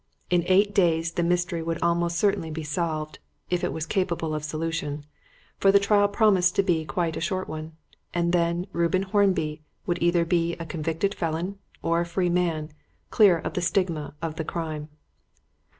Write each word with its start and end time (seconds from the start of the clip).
In 0.31 0.43
eight 0.47 0.73
days 0.73 1.11
the 1.11 1.21
mystery 1.21 1.61
would 1.61 1.77
almost 1.83 2.17
certainly 2.17 2.49
be 2.49 2.63
solved 2.63 3.19
(if 3.51 3.63
it 3.63 3.71
was 3.71 3.85
capable 3.85 4.33
of 4.33 4.43
solution), 4.43 5.05
for 5.59 5.71
the 5.71 5.77
trial 5.77 6.07
promised 6.07 6.55
to 6.55 6.63
be 6.63 6.85
quite 6.85 7.15
a 7.15 7.21
short 7.21 7.47
one, 7.47 7.73
and 8.11 8.33
then 8.33 8.65
Reuben 8.73 9.03
Hornby 9.03 9.61
would 9.85 9.99
be 9.99 10.05
either 10.07 10.57
a 10.59 10.65
convicted 10.65 11.13
felon 11.13 11.59
or 11.83 12.01
a 12.01 12.05
free 12.07 12.29
man, 12.29 12.71
clear 13.11 13.37
of 13.37 13.53
the 13.53 13.61
stigma 13.61 14.15
of 14.23 14.37
the 14.37 14.43
crime. 14.43 14.89